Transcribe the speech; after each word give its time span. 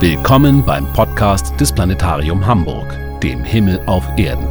Willkommen 0.00 0.64
beim 0.64 0.90
Podcast 0.94 1.60
des 1.60 1.70
Planetarium 1.70 2.46
Hamburg, 2.46 2.98
dem 3.22 3.44
Himmel 3.44 3.82
auf 3.84 4.02
Erden. 4.16 4.48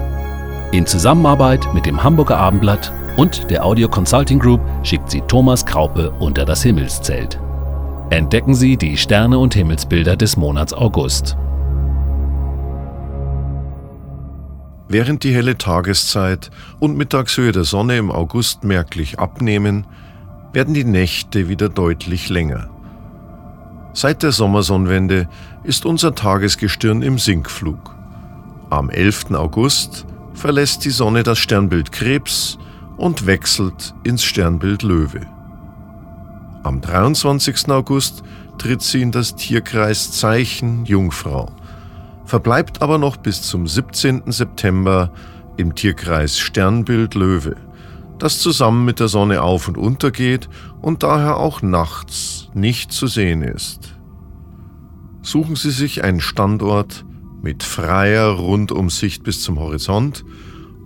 In 0.71 0.86
Zusammenarbeit 0.86 1.73
mit 1.73 1.88
dem 1.88 2.04
Hamburger 2.04 2.38
Abendblatt 2.38 2.93
und 3.18 3.50
der 3.50 3.65
Audio 3.65 3.89
Consulting 3.89 4.38
Group 4.38 4.61
schickt 4.83 5.09
sie 5.09 5.21
Thomas 5.21 5.65
Kraupe 5.65 6.11
unter 6.20 6.46
das 6.46 6.61
Himmelszelt. 6.61 7.39
Entdecken 8.11 8.54
Sie 8.54 8.77
die 8.77 8.96
Sterne 8.96 9.39
und 9.39 9.55
Himmelsbilder 9.55 10.15
des 10.15 10.38
Monats 10.38 10.71
August. 10.71 11.36
Während 14.87 15.23
die 15.23 15.34
helle 15.34 15.57
Tageszeit 15.57 16.51
und 16.79 16.95
Mittagshöhe 16.95 17.54
der 17.54 17.64
Sonne 17.64 17.97
im 17.97 18.11
August 18.11 18.64
merklich 18.64 19.18
abnehmen, 19.18 19.87
werden 20.54 20.75
die 20.75 20.84
Nächte 20.84 21.50
wieder 21.50 21.70
deutlich 21.70 22.29
länger. 22.29 22.70
Seit 23.93 24.24
der 24.24 24.32
Sommersonnenwende 24.32 25.28
ist 25.64 25.86
unser 25.86 26.14
Tagesgestirn 26.14 27.02
im 27.02 27.18
Sinkflug. 27.18 27.96
Am 28.70 28.89
11. 28.89 29.32
August 29.32 30.06
verlässt 30.34 30.86
die 30.86 30.92
Sonne 30.92 31.24
das 31.24 31.39
Sternbild 31.39 31.92
Krebs 31.92 32.58
und 32.98 33.25
wechselt 33.25 33.95
ins 34.03 34.23
Sternbild 34.23 34.84
Löwe. 34.84 35.22
Am 36.64 36.81
23. 36.81 37.70
August 37.70 38.23
tritt 38.58 38.81
sie 38.81 39.02
in 39.02 39.12
das 39.12 39.36
Tierkreiszeichen 39.36 40.86
Jungfrau, 40.86 41.52
verbleibt 42.26 42.81
aber 42.81 42.98
noch 42.98 43.17
bis 43.17 43.42
zum 43.42 43.66
17. 43.66 44.31
September 44.31 45.12
im 45.58 45.74
Tierkreis 45.74 46.38
Sternbild 46.38 47.16
Löwe, 47.16 47.56
das 48.20 48.39
zusammen 48.39 48.86
mit 48.86 49.00
der 49.00 49.08
Sonne 49.08 49.42
auf 49.42 49.67
und 49.67 49.78
untergeht 49.78 50.50
und 50.81 51.03
daher 51.03 51.38
auch 51.38 51.62
nachts 51.62 52.50
nicht 52.53 52.92
zu 52.92 53.08
sehen 53.08 53.42
ist. 53.42 53.95
Suchen 55.22 55.56
Sie 55.56 55.72
sich 55.72 56.03
einen 56.03 56.22
Standort 56.22 57.06
mit 57.42 57.64
freier 57.64 58.31
Rundumsicht 58.31 59.23
bis 59.23 59.42
zum 59.42 59.59
Horizont 59.59 60.25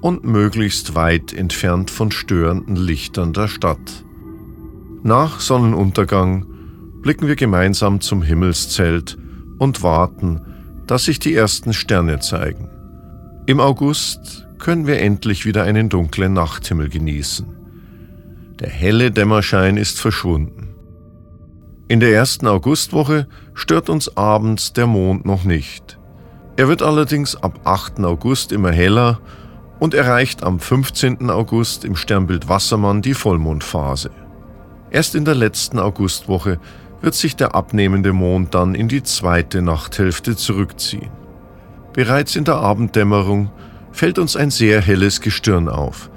und 0.01 0.23
möglichst 0.23 0.95
weit 0.95 1.33
entfernt 1.33 1.89
von 1.89 2.11
störenden 2.11 2.75
Lichtern 2.75 3.33
der 3.33 3.47
Stadt. 3.47 4.03
Nach 5.01 5.39
Sonnenuntergang 5.39 6.45
blicken 7.01 7.27
wir 7.27 7.35
gemeinsam 7.35 8.01
zum 8.01 8.21
Himmelszelt 8.21 9.17
und 9.59 9.83
warten, 9.83 10.41
dass 10.87 11.05
sich 11.05 11.19
die 11.19 11.33
ersten 11.33 11.73
Sterne 11.73 12.19
zeigen. 12.19 12.69
Im 13.45 13.59
August 13.59 14.47
können 14.63 14.87
wir 14.87 15.01
endlich 15.01 15.45
wieder 15.45 15.63
einen 15.63 15.89
dunklen 15.89 16.31
Nachthimmel 16.31 16.87
genießen. 16.87 17.45
Der 18.61 18.69
helle 18.69 19.11
Dämmerschein 19.11 19.75
ist 19.75 19.99
verschwunden. 19.99 20.73
In 21.89 21.99
der 21.99 22.13
ersten 22.13 22.47
Augustwoche 22.47 23.27
stört 23.53 23.89
uns 23.89 24.15
abends 24.15 24.71
der 24.71 24.87
Mond 24.87 25.25
noch 25.25 25.43
nicht. 25.43 25.99
Er 26.55 26.69
wird 26.69 26.81
allerdings 26.81 27.35
ab 27.35 27.59
8. 27.65 27.99
August 28.05 28.53
immer 28.53 28.71
heller 28.71 29.19
und 29.79 29.93
erreicht 29.93 30.43
am 30.43 30.61
15. 30.61 31.29
August 31.29 31.83
im 31.83 31.97
Sternbild 31.97 32.47
Wassermann 32.47 33.01
die 33.01 33.15
Vollmondphase. 33.15 34.11
Erst 34.91 35.13
in 35.15 35.25
der 35.25 35.35
letzten 35.35 35.77
Augustwoche 35.77 36.57
wird 37.01 37.15
sich 37.15 37.35
der 37.35 37.53
abnehmende 37.53 38.13
Mond 38.13 38.55
dann 38.55 38.75
in 38.75 38.87
die 38.87 39.03
zweite 39.03 39.61
Nachthälfte 39.61 40.37
zurückziehen. 40.37 41.11
Bereits 41.91 42.37
in 42.37 42.45
der 42.45 42.55
Abenddämmerung 42.55 43.51
fällt 43.93 44.19
uns 44.19 44.35
ein 44.35 44.51
sehr 44.51 44.81
helles 44.81 45.21
Gestirn 45.21 45.69
auf, 45.69 46.09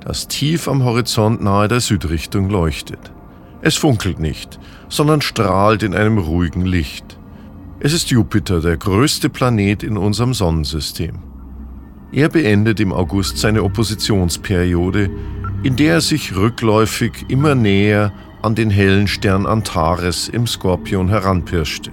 das 0.00 0.26
tief 0.26 0.66
am 0.66 0.82
Horizont 0.82 1.42
nahe 1.42 1.68
der 1.68 1.80
Südrichtung 1.80 2.48
leuchtet. 2.48 3.12
Es 3.60 3.76
funkelt 3.76 4.18
nicht, 4.18 4.58
sondern 4.88 5.20
strahlt 5.20 5.82
in 5.82 5.94
einem 5.94 6.18
ruhigen 6.18 6.64
Licht. 6.64 7.18
Es 7.80 7.92
ist 7.92 8.10
Jupiter, 8.10 8.60
der 8.60 8.76
größte 8.76 9.28
Planet 9.28 9.82
in 9.82 9.96
unserem 9.96 10.34
Sonnensystem. 10.34 11.18
Er 12.10 12.30
beendet 12.30 12.80
im 12.80 12.92
August 12.92 13.38
seine 13.38 13.62
Oppositionsperiode, 13.62 15.10
in 15.62 15.76
der 15.76 15.94
er 15.94 16.00
sich 16.00 16.34
rückläufig 16.34 17.26
immer 17.28 17.54
näher 17.54 18.12
an 18.42 18.54
den 18.54 18.70
hellen 18.70 19.06
Stern 19.06 19.44
Antares 19.44 20.28
im 20.28 20.46
Skorpion 20.46 21.08
heranpirschte. 21.08 21.90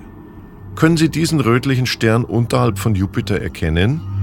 Können 0.75 0.97
Sie 0.97 1.09
diesen 1.09 1.39
rötlichen 1.39 1.85
Stern 1.85 2.23
unterhalb 2.23 2.79
von 2.79 2.95
Jupiter 2.95 3.41
erkennen? 3.41 4.14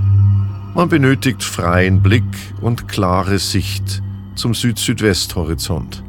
Man 0.75 0.89
benötigt 0.89 1.43
freien 1.45 2.03
Blick 2.03 2.25
und 2.63 2.89
klare 2.89 3.39
Sicht 3.39 4.03
zum 4.35 4.55
Süd-Südwest-Horizont. 4.55 6.03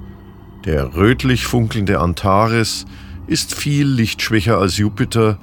Der 0.63 0.95
rötlich 0.95 1.45
funkelnde 1.45 1.99
Antares 1.99 2.85
ist 3.27 3.53
viel 3.53 3.85
lichtschwächer 3.85 4.57
als 4.57 4.77
Jupiter 4.77 5.37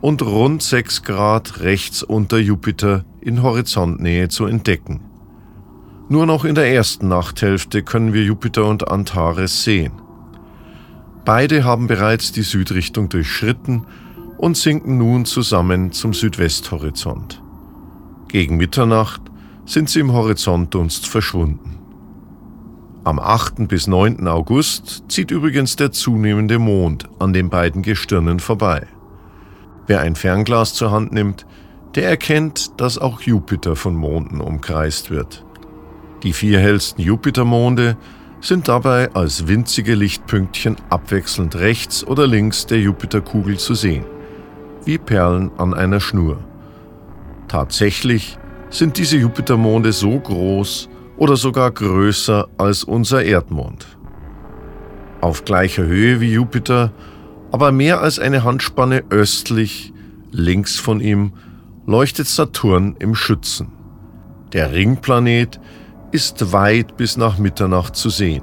und 0.00 0.22
rund 0.22 0.60
6 0.60 1.04
Grad 1.04 1.60
rechts 1.60 2.02
unter 2.02 2.38
Jupiter 2.38 3.04
in 3.20 3.44
Horizontnähe 3.44 4.28
zu 4.28 4.46
entdecken. 4.46 5.02
Nur 6.08 6.26
noch 6.26 6.44
in 6.44 6.56
der 6.56 6.72
ersten 6.74 7.06
Nachthälfte 7.06 7.84
können 7.84 8.12
wir 8.12 8.24
Jupiter 8.24 8.64
und 8.66 8.88
Antares 8.88 9.62
sehen. 9.62 9.92
Beide 11.24 11.62
haben 11.62 11.86
bereits 11.86 12.32
die 12.32 12.42
Südrichtung 12.42 13.08
durchschritten 13.08 13.86
und 14.36 14.56
sinken 14.56 14.98
nun 14.98 15.26
zusammen 15.26 15.92
zum 15.92 16.12
Südwesthorizont. 16.12 17.43
Gegen 18.34 18.56
Mitternacht 18.56 19.22
sind 19.64 19.88
sie 19.88 20.00
im 20.00 20.12
Horizontdunst 20.12 21.06
verschwunden. 21.06 21.78
Am 23.04 23.20
8. 23.20 23.68
bis 23.68 23.86
9. 23.86 24.26
August 24.26 25.04
zieht 25.06 25.30
übrigens 25.30 25.76
der 25.76 25.92
zunehmende 25.92 26.58
Mond 26.58 27.08
an 27.20 27.32
den 27.32 27.48
beiden 27.48 27.82
Gestirnen 27.82 28.40
vorbei. 28.40 28.88
Wer 29.86 30.00
ein 30.00 30.16
Fernglas 30.16 30.74
zur 30.74 30.90
Hand 30.90 31.12
nimmt, 31.12 31.46
der 31.94 32.08
erkennt, 32.08 32.80
dass 32.80 32.98
auch 32.98 33.20
Jupiter 33.20 33.76
von 33.76 33.94
Monden 33.94 34.40
umkreist 34.40 35.12
wird. 35.12 35.44
Die 36.24 36.32
vier 36.32 36.58
hellsten 36.58 37.02
Jupitermonde 37.02 37.96
sind 38.40 38.66
dabei 38.66 39.12
als 39.14 39.46
winzige 39.46 39.94
Lichtpünktchen 39.94 40.74
abwechselnd 40.90 41.54
rechts 41.54 42.04
oder 42.04 42.26
links 42.26 42.66
der 42.66 42.80
Jupiterkugel 42.80 43.60
zu 43.60 43.76
sehen, 43.76 44.04
wie 44.84 44.98
Perlen 44.98 45.52
an 45.56 45.72
einer 45.72 46.00
Schnur. 46.00 46.42
Tatsächlich 47.54 48.36
sind 48.68 48.98
diese 48.98 49.16
Jupitermonde 49.16 49.92
so 49.92 50.18
groß, 50.18 50.88
oder 51.16 51.36
sogar 51.36 51.70
größer 51.70 52.48
als 52.58 52.82
unser 52.82 53.22
Erdmond. 53.22 53.96
Auf 55.20 55.44
gleicher 55.44 55.84
Höhe 55.84 56.20
wie 56.20 56.32
Jupiter, 56.32 56.90
aber 57.52 57.70
mehr 57.70 58.00
als 58.00 58.18
eine 58.18 58.42
Handspanne 58.42 59.04
östlich, 59.08 59.92
links 60.32 60.80
von 60.80 60.98
ihm, 60.98 61.34
leuchtet 61.86 62.26
Saturn 62.26 62.96
im 62.98 63.14
Schützen. 63.14 63.70
Der 64.52 64.72
Ringplanet 64.72 65.60
ist 66.10 66.52
weit 66.52 66.96
bis 66.96 67.16
nach 67.16 67.38
Mitternacht 67.38 67.94
zu 67.94 68.10
sehen. 68.10 68.42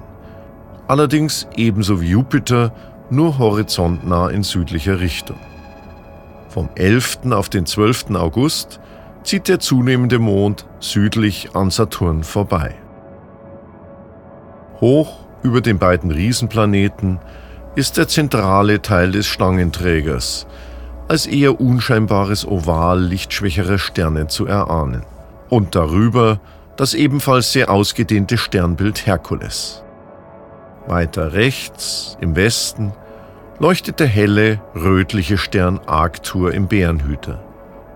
Allerdings 0.87 1.47
ebenso 1.57 1.99
wie 1.99 2.11
Jupiter 2.11 2.73
nur 3.09 3.39
horizontnah 3.39 4.29
in 4.29 4.43
südlicher 4.43 5.01
Richtung. 5.01 5.35
Vom 6.47 6.69
11. 6.75 7.31
auf 7.31 7.49
den 7.49 7.65
12. 7.65 8.11
August 8.15 8.79
zieht 9.23 9.47
der 9.47 9.59
zunehmende 9.59 10.19
Mond 10.19 10.65
südlich 10.79 11.55
an 11.55 11.69
Saturn 11.69 12.23
vorbei. 12.23 12.75
Hoch 14.79 15.19
über 15.43 15.61
den 15.61 15.79
beiden 15.79 16.11
Riesenplaneten 16.11 17.19
ist 17.75 17.97
der 17.97 18.07
zentrale 18.07 18.81
Teil 18.81 19.11
des 19.11 19.27
Schlangenträgers, 19.27 20.47
als 21.07 21.27
eher 21.27 21.61
unscheinbares 21.61 22.45
Oval 22.47 23.01
lichtschwächerer 23.01 23.77
Sterne 23.77 24.27
zu 24.27 24.45
erahnen. 24.45 25.03
Und 25.49 25.75
darüber 25.75 26.39
das 26.77 26.93
ebenfalls 26.93 27.51
sehr 27.51 27.69
ausgedehnte 27.69 28.37
Sternbild 28.37 29.05
Herkules. 29.05 29.83
Weiter 30.87 31.33
rechts, 31.33 32.17
im 32.21 32.35
Westen, 32.35 32.93
leuchtet 33.59 33.99
der 33.99 34.07
helle, 34.07 34.59
rötliche 34.73 35.37
Stern 35.37 35.79
Arctur 35.85 36.53
im 36.53 36.67
Bärenhüter. 36.67 37.43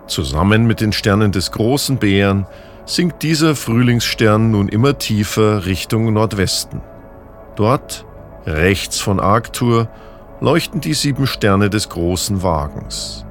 Zusammen 0.08 0.68
mit 0.68 0.82
den 0.82 0.94
Sternen 0.94 1.32
des 1.32 1.52
großen 1.52 1.98
Bären 1.98 2.46
sinkt 2.86 3.24
dieser 3.24 3.56
Frühlingsstern 3.56 4.52
nun 4.52 4.70
immer 4.70 4.98
tiefer 4.98 5.66
Richtung 5.66 6.14
Nordwesten. 6.14 6.82
Dort, 7.56 8.06
rechts 8.46 9.00
von 9.00 9.20
Arctur, 9.20 9.90
leuchten 10.42 10.82
die 10.82 10.94
sieben 10.94 11.26
Sterne 11.26 11.70
des 11.70 11.90
großen 11.90 12.44
Wagens, 12.44 13.26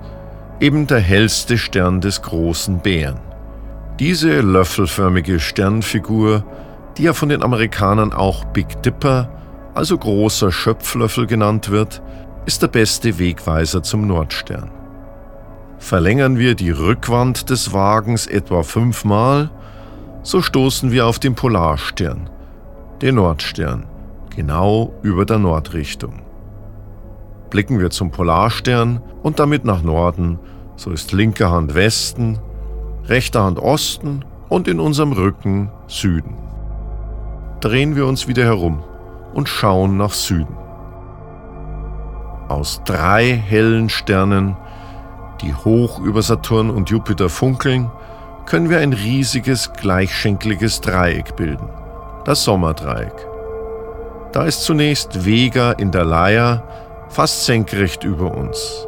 eben 0.58 0.86
der 0.86 0.98
hellste 0.98 1.58
Stern 1.58 2.00
des 2.00 2.22
großen 2.22 2.80
Bären. 2.80 3.20
Diese 4.00 4.40
löffelförmige 4.40 5.38
Sternfigur, 5.38 6.44
die 6.98 7.04
ja 7.04 7.12
von 7.12 7.28
den 7.28 7.44
Amerikanern 7.44 8.12
auch 8.12 8.44
Big 8.46 8.82
Dipper, 8.82 9.30
also 9.74 9.96
großer 9.96 10.50
Schöpflöffel 10.50 11.26
genannt 11.26 11.70
wird, 11.70 12.02
ist 12.46 12.62
der 12.62 12.68
beste 12.68 13.18
Wegweiser 13.18 13.82
zum 13.82 14.06
Nordstern. 14.08 14.70
Verlängern 15.84 16.38
wir 16.38 16.54
die 16.54 16.70
Rückwand 16.70 17.50
des 17.50 17.74
Wagens 17.74 18.26
etwa 18.26 18.62
fünfmal, 18.62 19.50
so 20.22 20.40
stoßen 20.40 20.92
wir 20.92 21.06
auf 21.06 21.18
den 21.18 21.34
Polarstern, 21.34 22.30
den 23.02 23.16
Nordstern, 23.16 23.84
genau 24.34 24.94
über 25.02 25.26
der 25.26 25.38
Nordrichtung. 25.38 26.22
blicken 27.50 27.80
wir 27.80 27.90
zum 27.90 28.10
Polarstern 28.10 29.02
und 29.22 29.38
damit 29.38 29.66
nach 29.66 29.82
Norden, 29.82 30.38
so 30.76 30.90
ist 30.90 31.12
linke 31.12 31.50
Hand 31.50 31.74
Westen, 31.74 32.38
rechte 33.04 33.42
Hand 33.42 33.58
Osten 33.58 34.24
und 34.48 34.68
in 34.68 34.80
unserem 34.80 35.12
Rücken 35.12 35.70
Süden. 35.86 36.38
Drehen 37.60 37.94
wir 37.94 38.06
uns 38.06 38.26
wieder 38.26 38.44
herum 38.44 38.82
und 39.34 39.50
schauen 39.50 39.98
nach 39.98 40.14
Süden. 40.14 40.56
Aus 42.48 42.80
drei 42.86 43.26
hellen 43.26 43.90
Sternen, 43.90 44.56
die 45.44 45.54
hoch 45.54 46.00
über 46.00 46.22
Saturn 46.22 46.70
und 46.70 46.90
Jupiter 46.90 47.28
funkeln, 47.28 47.90
können 48.46 48.70
wir 48.70 48.78
ein 48.78 48.92
riesiges 48.92 49.72
gleichschenkliges 49.72 50.80
Dreieck 50.80 51.36
bilden, 51.36 51.68
das 52.24 52.44
Sommerdreieck. 52.44 53.14
Da 54.32 54.44
ist 54.44 54.62
zunächst 54.62 55.24
Vega 55.24 55.72
in 55.72 55.92
der 55.92 56.04
Leier, 56.04 56.62
fast 57.08 57.44
senkrecht 57.44 58.04
über 58.04 58.34
uns. 58.34 58.86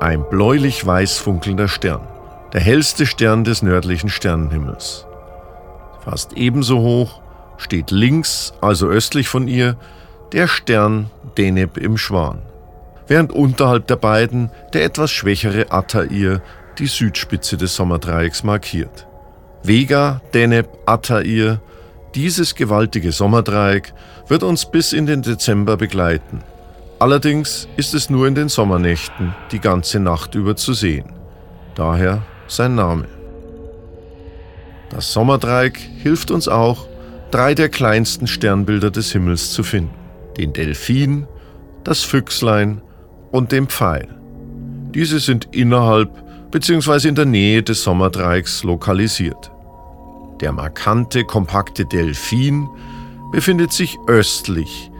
Ein 0.00 0.24
bläulich-weiß 0.28 1.18
funkelnder 1.18 1.68
Stern, 1.68 2.06
der 2.52 2.60
hellste 2.60 3.06
Stern 3.06 3.44
des 3.44 3.62
nördlichen 3.62 4.08
Sternenhimmels. 4.08 5.06
Fast 6.04 6.34
ebenso 6.34 6.78
hoch 6.78 7.20
steht 7.56 7.90
links, 7.90 8.52
also 8.60 8.86
östlich 8.86 9.28
von 9.28 9.48
ihr, 9.48 9.76
der 10.32 10.46
Stern 10.46 11.10
Deneb 11.36 11.76
im 11.76 11.96
Schwan, 11.96 12.42
während 13.08 13.32
unterhalb 13.32 13.86
der 13.86 13.96
beiden 13.96 14.50
der 14.72 14.84
etwas 14.84 15.10
schwächere 15.10 15.70
Attair 15.70 16.42
die 16.78 16.86
Südspitze 16.86 17.56
des 17.56 17.74
Sommerdreiecks 17.74 18.44
markiert. 18.44 19.06
Vega, 19.62 20.20
Deneb, 20.34 20.68
Attair, 20.86 21.60
dieses 22.14 22.54
gewaltige 22.54 23.12
Sommerdreieck 23.12 23.92
wird 24.28 24.42
uns 24.42 24.70
bis 24.70 24.92
in 24.92 25.06
den 25.06 25.22
Dezember 25.22 25.76
begleiten. 25.76 26.42
Allerdings 26.98 27.68
ist 27.76 27.94
es 27.94 28.08
nur 28.08 28.26
in 28.26 28.34
den 28.34 28.48
Sommernächten 28.48 29.34
die 29.52 29.60
ganze 29.60 30.00
Nacht 30.00 30.34
über 30.34 30.56
zu 30.56 30.72
sehen. 30.72 31.12
Daher 31.74 32.22
sein 32.48 32.74
Name. 32.74 33.06
Das 34.88 35.12
Sommerdreieck 35.12 35.78
hilft 35.78 36.30
uns 36.30 36.48
auch, 36.48 36.86
drei 37.30 37.54
der 37.54 37.68
kleinsten 37.68 38.26
Sternbilder 38.26 38.90
des 38.90 39.12
Himmels 39.12 39.52
zu 39.52 39.62
finden. 39.62 39.94
Den 40.38 40.52
Delfin, 40.52 41.26
das 41.84 42.02
Füchslein 42.02 42.80
und 43.30 43.52
den 43.52 43.66
Pfeil. 43.66 44.08
Diese 44.94 45.20
sind 45.20 45.48
innerhalb 45.52 46.10
bzw. 46.50 47.08
in 47.08 47.14
der 47.14 47.26
Nähe 47.26 47.62
des 47.62 47.82
Sommerdreiecks 47.82 48.62
lokalisiert. 48.64 49.50
Der 50.40 50.52
markante, 50.52 51.24
kompakte 51.24 51.84
Delfin 51.86 52.68
befindet 53.32 53.72
sich 53.72 53.96
östlich, 54.06 54.90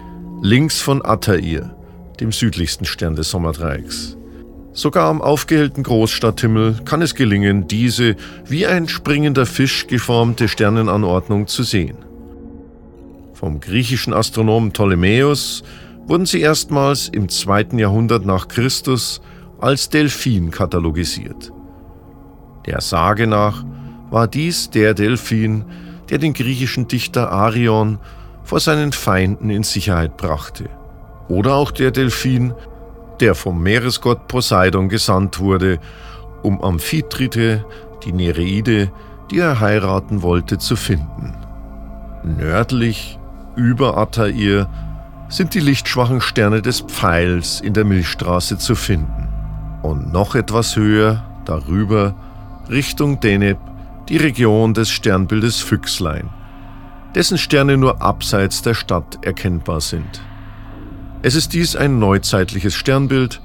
links 0.43 0.81
von 0.81 1.05
Attair, 1.05 1.77
dem 2.21 2.33
südlichsten 2.33 2.85
Stern 2.85 3.17
des 3.17 3.31
Sommerdreiecks. 3.31 4.17
Sogar 4.73 5.09
am 5.09 5.23
aufgehellten 5.23 5.83
Großstadthimmel 5.83 6.81
kann 6.85 7.01
es 7.01 7.15
gelingen, 7.15 7.67
diese 7.67 8.15
wie 8.45 8.67
ein 8.67 8.89
springender 8.89 9.47
Fisch 9.47 9.87
geformte 9.87 10.49
Sternenanordnung 10.49 11.47
zu 11.47 11.63
sehen. 11.63 11.97
Vom 13.33 13.61
griechischen 13.61 14.13
Astronomen 14.13 14.73
Ptolemäus 14.73 15.65
wurden 16.07 16.27
sie 16.27 16.41
erstmals 16.41 17.09
im 17.09 17.29
zweiten 17.29 17.79
Jahrhundert 17.79 18.25
nach 18.25 18.49
Christus 18.49 19.21
als 19.59 19.89
Delphin 19.89 20.51
katalogisiert. 20.51 21.53
Der 22.67 22.81
Sage 22.81 23.27
nach 23.27 23.65
war 24.11 24.29
dies 24.29 24.71
der 24.71 24.95
Delphin, 24.95 25.65
der 26.11 26.19
den 26.19 26.33
griechischen 26.33 26.89
Dichter 26.89 27.33
Arion 27.33 27.99
vor 28.45 28.61
seinen 28.61 28.93
Feinden 28.93 29.51
in 29.51 29.65
Sicherheit 29.65 30.17
brachte. 30.17 30.69
Oder 31.29 31.55
auch 31.55 31.73
der 31.73 31.91
Delphin, 31.91 32.55
der 33.19 33.35
vom 33.35 33.63
Meeresgott 33.63 34.29
Poseidon 34.29 34.89
gesandt 34.89 35.41
wurde, 35.41 35.81
um 36.43 36.61
Amphitrite, 36.63 37.65
die 38.05 38.13
Nereide, 38.13 38.93
die 39.31 39.39
er 39.41 39.59
heiraten 39.59 40.23
wollte, 40.23 40.59
zu 40.59 40.77
finden. 40.77 41.35
Nördlich, 42.23 43.19
über 43.57 43.97
Attair, 43.97 44.69
sind 45.29 45.55
die 45.55 45.61
lichtschwachen 45.61 46.21
Sterne 46.21 46.63
des 46.63 46.81
Pfeils 46.81 47.61
in 47.61 47.75
der 47.75 47.85
Milchstraße 47.85 48.59
zu 48.59 48.75
finden. 48.75 49.29
Und 49.83 50.13
noch 50.13 50.35
etwas 50.35 50.77
höher, 50.77 51.25
darüber, 51.45 52.15
Richtung 52.69 53.21
Deneb, 53.21 53.59
die 54.09 54.17
Region 54.17 54.75
des 54.75 54.91
Sternbildes 54.91 55.61
Füchslein, 55.61 56.29
dessen 57.15 57.39
Sterne 57.39 57.77
nur 57.77 58.03
abseits 58.03 58.63
der 58.63 58.75
Stadt 58.75 59.19
erkennbar 59.23 59.81
sind. 59.81 60.23
Es 61.23 61.35
ist 61.35 61.55
dies 61.55 61.75
ein 61.75 61.99
neuzeitliches 61.99 62.75
Sternbild, 62.75 63.41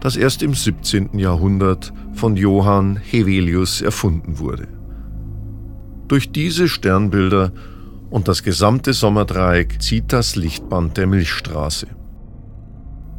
das 0.00 0.16
erst 0.16 0.42
im 0.42 0.54
17. 0.54 1.18
Jahrhundert 1.18 1.92
von 2.14 2.36
Johann 2.36 2.96
Hevelius 2.96 3.80
erfunden 3.80 4.38
wurde. 4.38 4.68
Durch 6.08 6.32
diese 6.32 6.68
Sternbilder 6.68 7.52
und 8.12 8.28
das 8.28 8.42
gesamte 8.42 8.92
Sommerdreieck 8.92 9.80
zieht 9.80 10.12
das 10.12 10.36
Lichtband 10.36 10.98
der 10.98 11.06
Milchstraße. 11.06 11.86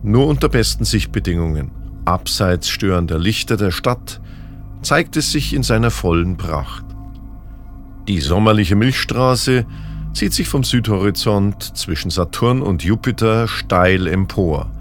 Nur 0.04 0.28
unter 0.28 0.50
besten 0.50 0.86
Sichtbedingungen, 0.86 1.72
abseits 2.06 2.70
störender 2.70 3.18
Lichter 3.18 3.58
der 3.58 3.72
Stadt, 3.72 4.22
zeigt 4.84 5.18
es 5.18 5.32
sich 5.32 5.54
in 5.54 5.64
seiner 5.64 5.90
vollen 5.90 6.38
Pracht. 6.38 6.86
Die 8.08 8.22
sommerliche 8.22 8.76
Milchstraße 8.76 9.66
zieht 10.14 10.34
sich 10.34 10.48
vom 10.48 10.64
Südhorizont 10.64 11.76
zwischen 11.76 12.12
Saturn 12.12 12.62
und 12.62 12.84
Jupiter 12.84 13.48
steil 13.48 14.06
empor, 14.06 14.72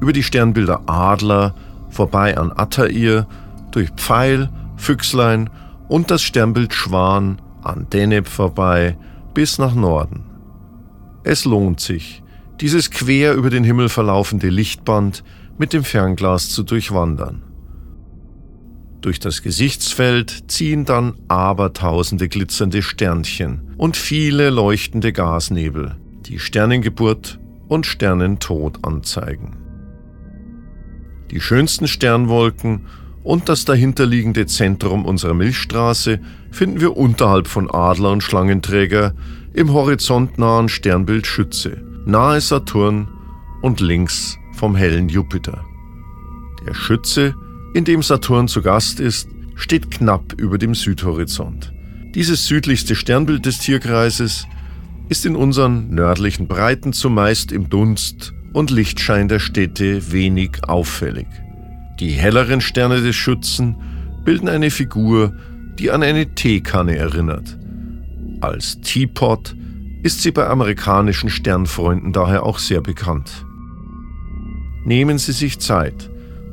über 0.00 0.14
die 0.14 0.22
Sternbilder 0.22 0.80
Adler, 0.86 1.54
vorbei 1.90 2.38
an 2.38 2.52
Attair, 2.52 3.26
durch 3.70 3.90
Pfeil, 3.90 4.48
Füchslein 4.76 5.50
und 5.88 6.10
das 6.10 6.22
Sternbild 6.22 6.72
Schwan 6.72 7.42
an 7.62 7.86
Deneb 7.90 8.28
vorbei 8.28 8.96
bis 9.34 9.58
nach 9.58 9.74
Norden. 9.74 10.24
Es 11.24 11.44
lohnt 11.44 11.80
sich, 11.80 12.22
dieses 12.60 12.90
quer 12.90 13.34
über 13.34 13.50
den 13.50 13.64
Himmel 13.64 13.88
verlaufende 13.88 14.48
Lichtband 14.48 15.24
mit 15.58 15.72
dem 15.72 15.84
Fernglas 15.84 16.50
zu 16.50 16.62
durchwandern. 16.62 17.42
Durch 19.00 19.20
das 19.20 19.42
Gesichtsfeld 19.42 20.50
ziehen 20.50 20.84
dann 20.84 21.14
abertausende 21.28 22.28
glitzernde 22.28 22.82
Sternchen 22.82 23.74
und 23.76 23.96
viele 23.96 24.50
leuchtende 24.50 25.12
Gasnebel, 25.12 25.96
die 26.26 26.38
Sternengeburt 26.38 27.38
und 27.68 27.86
Sternentod 27.86 28.84
anzeigen. 28.84 29.56
Die 31.30 31.40
schönsten 31.40 31.86
Sternwolken 31.86 32.86
und 33.28 33.50
das 33.50 33.66
dahinterliegende 33.66 34.46
Zentrum 34.46 35.04
unserer 35.04 35.34
Milchstraße 35.34 36.18
finden 36.50 36.80
wir 36.80 36.96
unterhalb 36.96 37.46
von 37.46 37.70
Adler 37.70 38.10
und 38.12 38.22
Schlangenträger 38.22 39.14
im 39.52 39.70
horizontnahen 39.74 40.70
Sternbild 40.70 41.26
Schütze, 41.26 41.76
nahe 42.06 42.40
Saturn 42.40 43.06
und 43.60 43.80
links 43.80 44.38
vom 44.54 44.74
hellen 44.74 45.10
Jupiter. 45.10 45.62
Der 46.66 46.72
Schütze 46.72 47.34
in 47.74 47.84
dem 47.84 48.02
Saturn 48.02 48.48
zu 48.48 48.62
Gast 48.62 48.98
ist, 48.98 49.28
steht 49.56 49.90
knapp 49.90 50.32
über 50.38 50.56
dem 50.56 50.74
Südhorizont. 50.74 51.70
Dieses 52.14 52.46
südlichste 52.46 52.94
Sternbild 52.94 53.44
des 53.44 53.58
Tierkreises 53.58 54.46
ist 55.10 55.26
in 55.26 55.36
unseren 55.36 55.90
nördlichen 55.90 56.48
Breiten 56.48 56.94
zumeist 56.94 57.52
im 57.52 57.68
Dunst 57.68 58.32
und 58.54 58.70
Lichtschein 58.70 59.28
der 59.28 59.38
Städte 59.38 60.12
wenig 60.12 60.66
auffällig. 60.66 61.26
Die 62.00 62.10
helleren 62.10 62.60
Sterne 62.60 63.00
des 63.00 63.16
Schützen 63.16 63.76
bilden 64.24 64.48
eine 64.48 64.70
Figur, 64.70 65.34
die 65.78 65.90
an 65.90 66.02
eine 66.02 66.34
Teekanne 66.34 66.96
erinnert. 66.96 67.58
Als 68.40 68.80
Teapot 68.80 69.56
ist 70.02 70.22
sie 70.22 70.30
bei 70.30 70.46
amerikanischen 70.46 71.28
Sternfreunden 71.28 72.12
daher 72.12 72.44
auch 72.44 72.60
sehr 72.60 72.80
bekannt. 72.80 73.44
Nehmen 74.84 75.18
Sie 75.18 75.32
sich 75.32 75.58
Zeit 75.58 76.08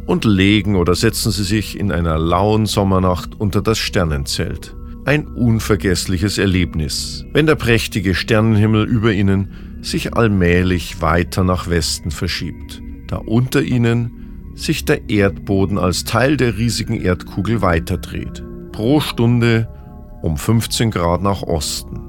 und 0.07 0.25
legen 0.25 0.75
oder 0.75 0.95
setzen 0.95 1.31
Sie 1.31 1.43
sich 1.43 1.79
in 1.79 1.91
einer 1.91 2.17
lauen 2.17 2.65
Sommernacht 2.65 3.35
unter 3.39 3.61
das 3.61 3.77
Sternenzelt. 3.77 4.75
Ein 5.05 5.27
unvergessliches 5.27 6.39
Erlebnis, 6.39 7.23
wenn 7.33 7.45
der 7.45 7.55
prächtige 7.55 8.15
Sternenhimmel 8.15 8.85
über 8.85 9.13
Ihnen 9.13 9.79
sich 9.81 10.15
allmählich 10.15 11.01
weiter 11.01 11.43
nach 11.43 11.69
Westen 11.69 12.09
verschiebt, 12.09 12.81
da 13.07 13.17
unter 13.17 13.61
Ihnen 13.61 14.24
sich 14.55 14.85
der 14.85 15.09
Erdboden 15.09 15.77
als 15.77 16.05
Teil 16.05 16.37
der 16.37 16.57
riesigen 16.57 16.99
Erdkugel 16.99 17.61
weiterdreht, 17.61 18.43
pro 18.71 18.99
Stunde 18.99 19.67
um 20.21 20.37
15 20.37 20.89
Grad 20.91 21.21
nach 21.21 21.43
Osten. 21.43 22.01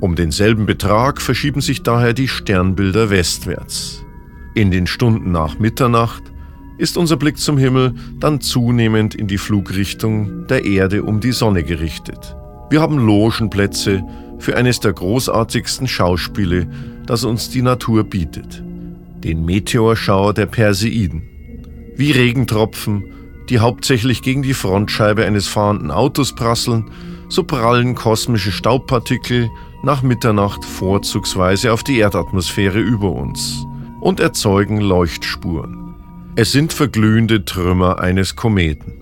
Um 0.00 0.14
denselben 0.14 0.66
Betrag 0.66 1.22
verschieben 1.22 1.60
sich 1.60 1.82
daher 1.82 2.12
die 2.12 2.28
Sternbilder 2.28 3.10
westwärts. 3.10 4.04
In 4.54 4.70
den 4.70 4.86
Stunden 4.86 5.32
nach 5.32 5.58
Mitternacht 5.58 6.22
ist 6.78 6.96
unser 6.96 7.16
Blick 7.16 7.38
zum 7.38 7.56
Himmel 7.56 7.94
dann 8.18 8.40
zunehmend 8.40 9.14
in 9.14 9.26
die 9.26 9.38
Flugrichtung 9.38 10.46
der 10.48 10.64
Erde 10.64 11.02
um 11.02 11.20
die 11.20 11.32
Sonne 11.32 11.62
gerichtet. 11.62 12.36
Wir 12.68 12.80
haben 12.80 12.98
Logenplätze 12.98 14.02
für 14.38 14.56
eines 14.56 14.80
der 14.80 14.92
großartigsten 14.92 15.88
Schauspiele, 15.88 16.66
das 17.06 17.24
uns 17.24 17.48
die 17.48 17.62
Natur 17.62 18.04
bietet. 18.04 18.65
Den 19.26 19.44
Meteorschauer 19.44 20.34
der 20.34 20.46
Perseiden. 20.46 21.22
Wie 21.96 22.12
Regentropfen, 22.12 23.12
die 23.48 23.58
hauptsächlich 23.58 24.22
gegen 24.22 24.42
die 24.42 24.54
Frontscheibe 24.54 25.24
eines 25.24 25.48
fahrenden 25.48 25.90
Autos 25.90 26.34
prasseln, 26.34 26.90
so 27.28 27.42
prallen 27.42 27.96
kosmische 27.96 28.52
Staubpartikel 28.52 29.50
nach 29.82 30.02
Mitternacht 30.02 30.64
vorzugsweise 30.64 31.72
auf 31.72 31.82
die 31.82 31.98
Erdatmosphäre 31.98 32.78
über 32.78 33.10
uns 33.10 33.66
und 34.00 34.20
erzeugen 34.20 34.80
Leuchtspuren. 34.80 35.96
Es 36.36 36.52
sind 36.52 36.72
verglühende 36.72 37.44
Trümmer 37.44 37.98
eines 37.98 38.36
Kometen. 38.36 38.92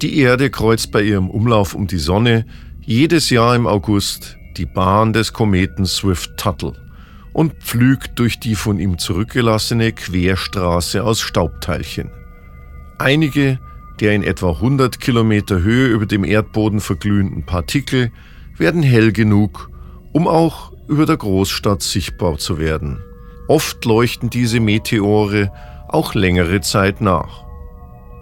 Die 0.00 0.18
Erde 0.18 0.48
kreuzt 0.48 0.90
bei 0.90 1.02
ihrem 1.02 1.28
Umlauf 1.28 1.74
um 1.74 1.86
die 1.86 1.98
Sonne 1.98 2.46
jedes 2.80 3.28
Jahr 3.28 3.54
im 3.54 3.66
August 3.66 4.38
die 4.56 4.66
Bahn 4.66 5.12
des 5.12 5.32
Kometen 5.32 5.84
Swift-Tuttle 5.84 6.83
und 7.34 7.52
pflügt 7.62 8.18
durch 8.18 8.40
die 8.40 8.54
von 8.54 8.78
ihm 8.78 8.96
zurückgelassene 8.96 9.92
Querstraße 9.92 11.04
aus 11.04 11.20
Staubteilchen. 11.20 12.10
Einige 12.98 13.58
der 14.00 14.14
in 14.14 14.22
etwa 14.22 14.50
100 14.50 15.00
Kilometer 15.00 15.62
Höhe 15.62 15.88
über 15.88 16.06
dem 16.06 16.24
Erdboden 16.24 16.80
verglühenden 16.80 17.44
Partikel 17.44 18.10
werden 18.56 18.82
hell 18.82 19.12
genug, 19.12 19.70
um 20.12 20.26
auch 20.26 20.72
über 20.88 21.06
der 21.06 21.16
Großstadt 21.16 21.82
sichtbar 21.82 22.38
zu 22.38 22.58
werden. 22.58 23.02
Oft 23.46 23.84
leuchten 23.84 24.30
diese 24.30 24.60
Meteore 24.60 25.52
auch 25.88 26.14
längere 26.14 26.60
Zeit 26.60 27.00
nach. 27.00 27.44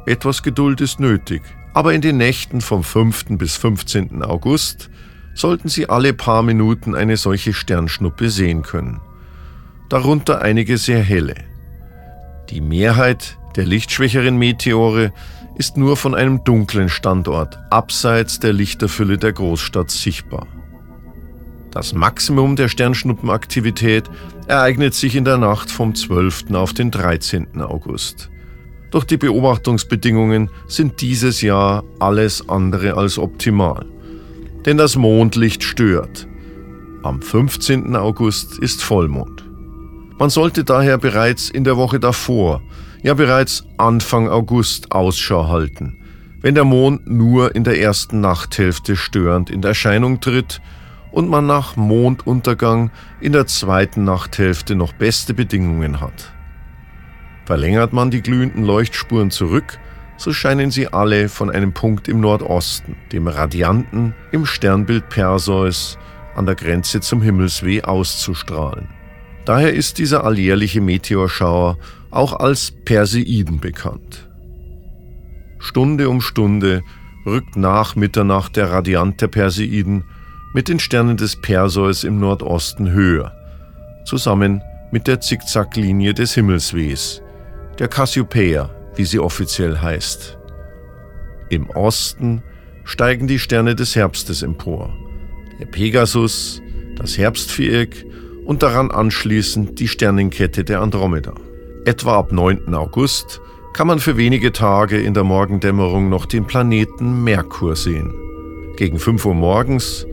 Etwas 0.05 0.43
Geduld 0.43 0.81
ist 0.81 1.01
nötig, 1.01 1.43
aber 1.75 1.95
in 1.95 2.01
den 2.01 2.17
Nächten 2.17 2.61
vom 2.61 2.83
5. 2.83 3.39
bis 3.39 3.57
15. 3.57 4.23
August 4.23 4.91
sollten 5.35 5.69
Sie 5.69 5.89
alle 5.89 6.13
paar 6.13 6.43
Minuten 6.43 6.95
eine 6.95 7.17
solche 7.17 7.53
Sternschnuppe 7.53 8.31
sehen 8.31 8.63
können. 8.63 9.01
Darunter 9.89 10.43
einige 10.43 10.79
sehr 10.79 11.03
helle. 11.03 11.35
Die 12.51 12.61
Mehrheit 12.61 13.39
der 13.57 13.65
lichtschwächeren 13.65 14.37
Meteore 14.37 15.13
ist 15.57 15.77
nur 15.77 15.97
von 15.97 16.15
einem 16.15 16.45
dunklen 16.45 16.89
Standort 16.89 17.59
abseits 17.71 18.41
der 18.41 18.53
Lichterfülle 18.53 19.19
der 19.19 19.33
Großstadt 19.33 19.91
sichtbar. 19.91 20.47
Das 21.71 21.95
Maximum 21.95 22.57
der 22.57 22.69
Sternschnuppenaktivität 22.69 24.11
ereignet 24.47 24.95
sich 24.95 25.17
in 25.17 25.25
der 25.25 25.39
Nacht 25.39 25.71
vom 25.71 25.95
12. 25.95 26.53
auf 26.53 26.75
den 26.75 26.91
13. 26.91 27.63
August. 27.63 28.31
Doch 28.91 29.05
die 29.05 29.17
Beobachtungsbedingungen 29.17 30.51
sind 30.67 31.01
dieses 31.01 31.41
Jahr 31.41 31.83
alles 31.99 32.47
andere 32.49 32.95
als 32.95 33.19
optimal. 33.19 33.87
Denn 34.65 34.77
das 34.77 34.97
Mondlicht 34.97 35.65
stört. 35.65 36.29
Am 37.03 37.21
15. 37.21 37.97
August 37.97 38.59
ist 38.59 38.83
Vollmond. 38.83 39.45
Man 40.19 40.31
sollte 40.31 40.63
daher 40.63 40.99
bereits 40.99 41.51
in 41.51 41.65
der 41.65 41.77
Woche 41.77 41.99
davor 41.99 42.63
ja 43.03 43.15
bereits 43.15 43.65
Anfang 43.77 44.29
August 44.29 44.93
Ausschau 44.93 45.49
halten, 45.49 45.99
wenn 46.41 46.55
der 46.55 46.65
Mond 46.65 47.09
nur 47.09 47.55
in 47.57 47.65
der 47.65 47.81
ersten 47.81 48.21
Nachthälfte 48.21 48.95
störend 48.97 49.51
in 49.51 49.63
Erscheinung 49.63 50.21
tritt 50.21 50.61
und 51.11 51.29
man 51.29 51.47
nach 51.47 51.77
Monduntergang 51.77 52.91
in 53.21 53.33
der 53.33 53.47
zweiten 53.47 54.05
Nachthälfte 54.05 54.77
noch 54.77 54.93
beste 54.93 55.35
Bedingungen 55.35 56.01
hat. 56.01 56.33
Verlängert 57.45 57.93
man 57.93 58.11
die 58.11 58.23
glühenden 58.23 58.65
Leuchtspuren 58.65 59.31
zurück, 59.31 59.79
so 60.23 60.33
scheinen 60.33 60.71
sie 60.71 60.87
alle 60.87 61.29
von 61.29 61.51
einem 61.51 61.73
Punkt 61.73 62.07
im 62.07 62.21
Nordosten, 62.21 62.95
dem 63.11 63.27
Radianten 63.27 64.15
im 64.31 64.47
Sternbild 64.47 65.09
Perseus, 65.09 65.99
an 66.37 66.47
der 66.47 66.55
Grenze 66.55 67.01
zum 67.01 67.21
Himmelsweh 67.21 67.83
auszustrahlen. 67.83 68.87
Daher 69.45 69.75
ist 69.75 69.99
dieser 69.99 70.23
alljährliche 70.23 70.81
Meteorschauer 70.81 71.77
auch 72.13 72.35
als 72.35 72.71
Perseiden 72.71 73.59
bekannt. 73.59 74.29
Stunde 75.59 76.09
um 76.09 76.21
Stunde 76.21 76.83
rückt 77.27 77.57
nach 77.57 77.97
Mitternacht 77.97 78.55
der 78.55 78.71
Radiant 78.71 79.21
der 79.21 79.29
Perseiden 79.29 80.05
mit 80.55 80.69
den 80.69 80.79
Sternen 80.79 81.17
des 81.17 81.35
Perseus 81.35 82.05
im 82.05 82.21
Nordosten 82.21 82.93
höher, 82.93 83.33
zusammen 84.05 84.63
mit 84.93 85.09
der 85.09 85.21
Zickzacklinie 85.21 86.15
des 86.15 86.35
Himmelswehs, 86.35 87.21
der 87.81 87.89
Cassiopeia, 87.89 88.71
wie 88.97 89.05
sie 89.05 89.19
offiziell 89.19 89.79
heißt. 89.79 90.39
Im 91.51 91.71
Osten 91.71 92.43
steigen 92.85 93.27
die 93.27 93.39
Sterne 93.39 93.75
des 93.75 93.95
Herbstes 93.97 94.43
empor, 94.43 94.93
der 95.61 95.67
Pegasus, 95.67 96.63
das 96.97 97.17
Herbstviereck 97.19 98.07
und 98.45 98.63
daran 98.63 98.91
anschließend 98.91 99.79
die 99.79 99.89
Sternenkette 99.89 100.65
der 100.65 100.81
Andromeda. 100.81 101.35
Etwa 101.85 102.19
ab 102.19 102.33
9. 102.33 102.75
August 102.75 103.41
kann 103.73 103.87
man 103.87 103.99
für 103.99 104.17
wenige 104.17 104.53
Tage 104.53 105.01
in 105.01 105.15
der 105.15 105.25
Morgendämmerung 105.25 106.09
noch 106.09 106.27
den 106.27 106.47
Planeten 106.47 107.25
Merkur 107.25 107.77
sehen. 107.77 108.13
Gegen 108.77 108.99
5 108.99 109.25
Uhr 109.25 109.35
morgens, 109.35 110.07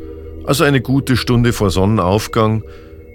also 0.45 0.63
eine 0.63 0.81
gute 0.81 1.17
Stunde 1.17 1.53
vor 1.53 1.69
Sonnenaufgang, 1.69 2.63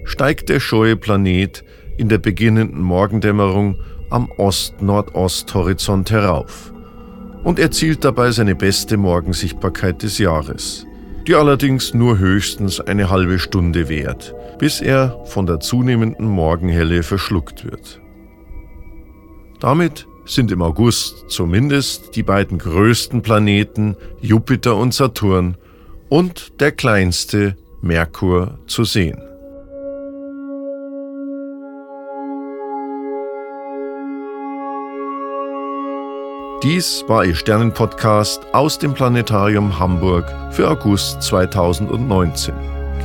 steigt 0.05 0.49
der 0.49 0.61
scheue 0.61 0.97
Planet 0.97 1.65
in 1.97 2.09
der 2.09 2.19
beginnenden 2.19 2.83
Morgendämmerung 2.83 3.81
am 4.11 4.31
Ost-Nordost-Horizont 4.37 6.11
herauf 6.11 6.73
und 7.43 7.59
erzielt 7.59 8.05
dabei 8.05 8.31
seine 8.31 8.55
beste 8.55 8.97
Morgensichtbarkeit 8.97 10.03
des 10.03 10.19
Jahres, 10.19 10.87
die 11.27 11.35
allerdings 11.35 11.95
nur 11.95 12.19
höchstens 12.19 12.81
eine 12.81 13.11
halbe 13.11 13.39
Stunde 13.39 13.89
währt, 13.89 14.35
bis 14.59 14.81
er 14.81 15.25
von 15.25 15.47
der 15.47 15.61
zunehmenden 15.61 16.27
Morgenhelle 16.27 17.03
verschluckt 17.03 17.65
wird. 17.65 18.01
Damit 19.61 20.07
sind 20.27 20.51
im 20.53 20.63
August 20.63 21.25
zumindest 21.29 22.17
die 22.17 22.23
beiden 22.23 22.59
größten 22.59 23.23
Planeten 23.23 23.97
Jupiter 24.21 24.77
und 24.77 24.95
Saturn 24.95 25.57
und 26.09 26.61
der 26.61 26.73
kleinste 26.73 27.57
Merkur 27.83 28.59
zu 28.67 28.85
sehen. 28.85 29.21
Dies 36.65 37.05
war 37.09 37.27
Ihr 37.27 37.35
Sternenpodcast 37.35 38.55
aus 38.55 38.79
dem 38.79 38.95
Planetarium 38.95 39.79
Hamburg 39.79 40.35
für 40.51 40.71
August 40.71 41.21
2019. 41.23 42.55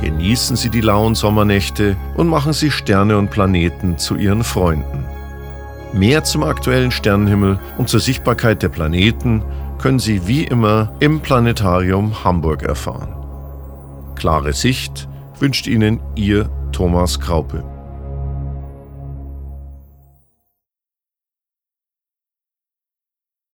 Genießen 0.00 0.56
Sie 0.56 0.70
die 0.70 0.80
lauen 0.80 1.14
Sommernächte 1.14 1.94
und 2.16 2.28
machen 2.28 2.54
Sie 2.54 2.70
Sterne 2.70 3.18
und 3.18 3.30
Planeten 3.30 3.98
zu 3.98 4.16
Ihren 4.16 4.44
Freunden. 4.44 5.04
Mehr 5.92 6.24
zum 6.24 6.42
aktuellen 6.42 6.90
Sternenhimmel 6.90 7.58
und 7.76 7.90
zur 7.90 8.00
Sichtbarkeit 8.00 8.62
der 8.62 8.70
Planeten 8.70 9.42
können 9.76 9.98
Sie 9.98 10.26
wie 10.26 10.44
immer 10.44 10.94
im 10.98 11.20
Planetarium 11.20 12.24
Hamburg 12.24 12.62
erfahren. 12.62 13.14
Klare 14.14 14.54
Sicht 14.54 15.06
wünscht 15.38 15.66
Ihnen 15.66 16.00
Ihr 16.14 16.48
Thomas 16.72 17.20
Kraupe. 17.20 17.62